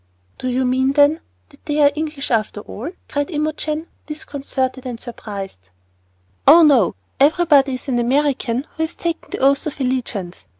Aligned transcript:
"Do 0.39 0.47
you 0.47 0.65
mean, 0.65 0.93
then, 0.93 1.19
that 1.49 1.63
they 1.67 1.79
are 1.79 1.91
English, 1.93 2.31
after 2.31 2.61
all?" 2.61 2.89
cried 3.07 3.29
Imogen, 3.29 3.85
disconcerted 4.07 4.83
and 4.83 4.99
surprised. 4.99 5.59
"Oh, 6.47 6.63
no. 6.63 6.95
Every 7.19 7.45
body 7.45 7.75
is 7.75 7.87
an 7.87 7.99
American 7.99 8.63
who 8.77 8.81
has 8.81 8.95
taken 8.95 9.29
the 9.29 9.37
oath 9.37 9.67
of 9.67 9.79
allegiance. 9.79 10.45